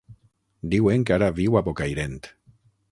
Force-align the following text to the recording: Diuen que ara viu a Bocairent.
Diuen 0.71 1.05
que 1.11 1.15
ara 1.19 1.31
viu 1.41 1.61
a 1.61 1.65
Bocairent. 1.69 2.21